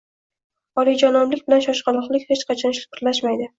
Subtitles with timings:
[0.83, 3.49] Oliyjanoblik bilan shoshqaloqlik hech qachon birlashmaydi.